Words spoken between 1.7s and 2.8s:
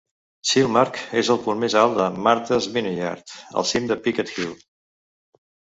alt de Martha's